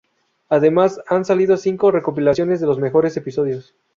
[0.49, 3.75] Además han salido cinco recopilaciones de los mejores episodios.